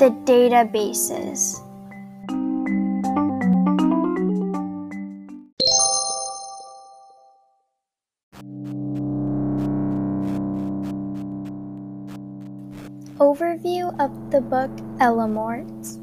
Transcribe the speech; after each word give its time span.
the 0.00 0.08
databases. 0.24 1.60
Overview 13.20 13.92
of 14.00 14.30
the 14.30 14.40
book 14.40 14.70
Elemorts. 15.04 15.99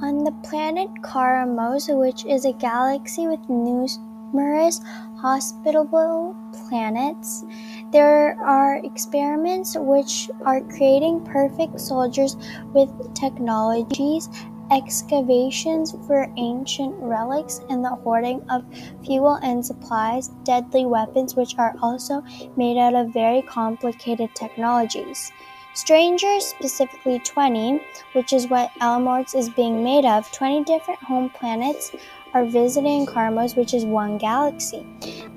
On 0.00 0.22
the 0.22 0.30
planet 0.44 0.88
Karamos, 1.02 1.88
which 1.98 2.24
is 2.24 2.44
a 2.44 2.52
galaxy 2.52 3.26
with 3.26 3.40
numerous 3.48 4.80
hospitable 5.16 6.36
planets, 6.52 7.44
there 7.90 8.38
are 8.40 8.76
experiments 8.84 9.76
which 9.76 10.30
are 10.46 10.60
creating 10.60 11.24
perfect 11.24 11.80
soldiers 11.80 12.36
with 12.72 12.90
technologies, 13.14 14.28
excavations 14.70 15.96
for 16.06 16.32
ancient 16.36 16.94
relics, 17.00 17.60
and 17.68 17.84
the 17.84 17.90
hoarding 17.90 18.40
of 18.50 18.64
fuel 19.04 19.40
and 19.42 19.66
supplies, 19.66 20.28
deadly 20.44 20.86
weapons, 20.86 21.34
which 21.34 21.58
are 21.58 21.74
also 21.82 22.22
made 22.56 22.78
out 22.78 22.94
of 22.94 23.12
very 23.12 23.42
complicated 23.42 24.32
technologies. 24.36 25.32
Strangers, 25.78 26.44
specifically 26.44 27.20
20, 27.20 27.80
which 28.12 28.32
is 28.32 28.48
what 28.48 28.72
Elemorts 28.80 29.36
is 29.36 29.48
being 29.48 29.84
made 29.84 30.04
of, 30.04 30.28
20 30.32 30.64
different 30.64 31.00
home 31.04 31.30
planets 31.30 31.92
are 32.34 32.44
visiting 32.44 33.06
Karamos, 33.06 33.56
which 33.56 33.72
is 33.72 33.84
one 33.84 34.18
galaxy. 34.18 34.84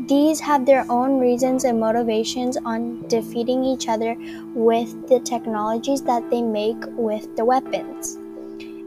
These 0.07 0.39
have 0.39 0.65
their 0.65 0.83
own 0.89 1.19
reasons 1.19 1.63
and 1.63 1.79
motivations 1.79 2.57
on 2.65 3.07
defeating 3.07 3.63
each 3.63 3.87
other 3.87 4.15
with 4.55 5.07
the 5.07 5.19
technologies 5.19 6.01
that 6.05 6.27
they 6.31 6.41
make 6.41 6.83
with 6.97 7.35
the 7.35 7.45
weapons. 7.45 8.17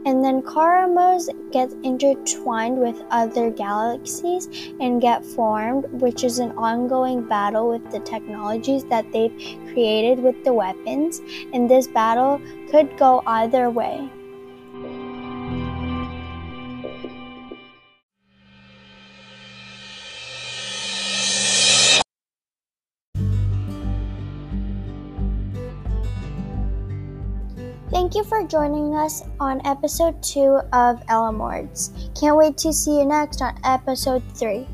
And 0.05 0.23
then 0.23 0.43
Karamos 0.43 1.29
gets 1.51 1.75
intertwined 1.81 2.77
with 2.77 3.03
other 3.09 3.49
galaxies 3.49 4.47
and 4.79 5.01
get 5.01 5.25
formed, 5.25 5.85
which 5.99 6.23
is 6.23 6.37
an 6.37 6.51
ongoing 6.51 7.23
battle 7.27 7.69
with 7.69 7.91
the 7.91 7.99
technologies 8.01 8.83
that 8.85 9.11
they've 9.11 9.35
created 9.73 10.19
with 10.19 10.43
the 10.43 10.53
weapons. 10.53 11.21
And 11.53 11.67
this 11.69 11.87
battle 11.87 12.39
could 12.69 12.95
go 12.97 13.23
either 13.25 13.71
way. 13.71 14.09
Thank 27.91 28.15
you 28.15 28.23
for 28.23 28.41
joining 28.43 28.95
us 28.95 29.21
on 29.39 29.61
episode 29.63 30.21
2 30.23 30.41
of 30.73 31.05
Elemorts. 31.05 31.93
Can't 32.19 32.35
wait 32.35 32.57
to 32.57 32.73
see 32.73 32.97
you 32.97 33.05
next 33.05 33.41
on 33.43 33.53
episode 33.63 34.23
3. 34.33 34.67